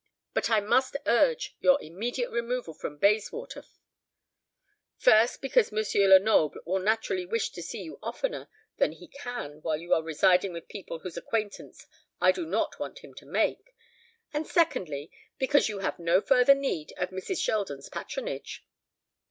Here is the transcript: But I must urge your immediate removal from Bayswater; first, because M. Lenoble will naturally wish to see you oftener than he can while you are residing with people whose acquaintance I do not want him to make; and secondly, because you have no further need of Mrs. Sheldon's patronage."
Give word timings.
But 0.33 0.49
I 0.49 0.59
must 0.61 0.97
urge 1.05 1.55
your 1.59 1.79
immediate 1.79 2.31
removal 2.31 2.73
from 2.73 2.97
Bayswater; 2.97 3.63
first, 4.97 5.43
because 5.43 5.71
M. 5.71 5.77
Lenoble 6.09 6.59
will 6.65 6.79
naturally 6.79 7.27
wish 7.27 7.51
to 7.51 7.61
see 7.61 7.83
you 7.83 7.99
oftener 8.01 8.47
than 8.77 8.93
he 8.93 9.07
can 9.07 9.61
while 9.61 9.77
you 9.77 9.93
are 9.93 10.01
residing 10.01 10.53
with 10.53 10.67
people 10.67 10.97
whose 11.01 11.17
acquaintance 11.17 11.85
I 12.19 12.31
do 12.31 12.47
not 12.47 12.79
want 12.79 13.03
him 13.03 13.13
to 13.13 13.27
make; 13.27 13.75
and 14.33 14.47
secondly, 14.47 15.11
because 15.37 15.69
you 15.69 15.81
have 15.81 15.99
no 15.99 16.19
further 16.19 16.55
need 16.55 16.93
of 16.97 17.11
Mrs. 17.11 17.37
Sheldon's 17.39 17.87
patronage." 17.87 18.65